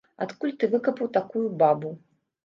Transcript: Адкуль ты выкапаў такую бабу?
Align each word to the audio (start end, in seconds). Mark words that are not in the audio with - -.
Адкуль 0.25 0.53
ты 0.61 0.69
выкапаў 0.75 1.09
такую 1.17 1.43
бабу? 1.59 1.91